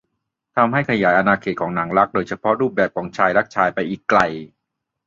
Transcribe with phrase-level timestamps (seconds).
[0.55, 4.19] ทำให้ขยายอาณาเขตของหนังรัก โดยเฉพาะรูปแบบของชายรักชายไปอีกไกล